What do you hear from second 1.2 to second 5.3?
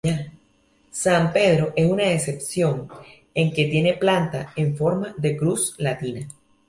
Pedro es una excepción en que tiene planta en forma